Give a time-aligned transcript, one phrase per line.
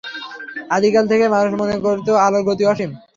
[0.71, 2.91] আদিকাল থেকেই মানুষ মনে করত আলোর গতি অসীম।